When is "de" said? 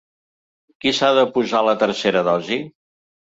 1.19-1.25